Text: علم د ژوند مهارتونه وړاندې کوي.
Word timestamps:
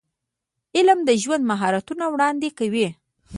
علم 0.77 0.99
د 1.07 1.11
ژوند 1.23 1.43
مهارتونه 1.51 2.05
وړاندې 2.13 2.49
کوي. 2.59 2.87